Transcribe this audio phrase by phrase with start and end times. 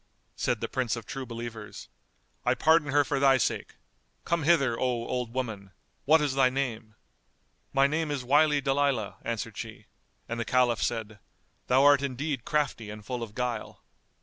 [0.35, 1.87] Said the Prince of True Believers,
[2.43, 3.75] "I pardon her for thy sake:
[4.25, 5.73] come hither, O old woman;
[6.05, 6.95] what is thy name?"
[7.71, 9.85] "My name is Wily Dalilah," answered she,
[10.27, 11.19] and the Caliph said
[11.67, 13.83] "Thou art indeed crafty and full of guile."